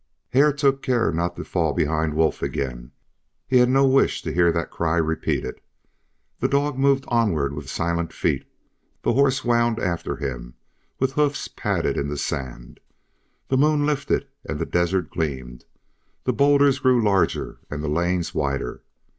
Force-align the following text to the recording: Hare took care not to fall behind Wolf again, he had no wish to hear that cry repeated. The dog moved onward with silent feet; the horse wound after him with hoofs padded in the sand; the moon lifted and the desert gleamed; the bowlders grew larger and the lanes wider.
Hare 0.29 0.51
took 0.51 0.81
care 0.81 1.11
not 1.11 1.35
to 1.35 1.43
fall 1.43 1.73
behind 1.73 2.15
Wolf 2.15 2.41
again, 2.41 2.91
he 3.47 3.57
had 3.57 3.69
no 3.69 3.85
wish 3.85 4.23
to 4.23 4.33
hear 4.33 4.51
that 4.51 4.71
cry 4.71 4.97
repeated. 4.97 5.61
The 6.39 6.47
dog 6.47 6.75
moved 6.75 7.05
onward 7.09 7.53
with 7.53 7.69
silent 7.69 8.11
feet; 8.11 8.43
the 9.03 9.13
horse 9.13 9.45
wound 9.45 9.77
after 9.79 10.15
him 10.15 10.55
with 10.97 11.11
hoofs 11.13 11.47
padded 11.47 11.97
in 11.97 12.07
the 12.07 12.17
sand; 12.17 12.79
the 13.49 13.57
moon 13.57 13.85
lifted 13.85 14.27
and 14.43 14.57
the 14.57 14.65
desert 14.65 15.11
gleamed; 15.11 15.65
the 16.23 16.33
bowlders 16.33 16.79
grew 16.79 16.99
larger 16.99 17.59
and 17.69 17.83
the 17.83 17.87
lanes 17.87 18.33
wider. 18.33 18.81